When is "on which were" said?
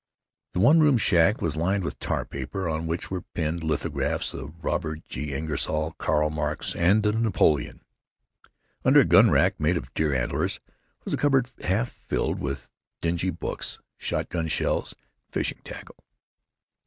2.67-3.21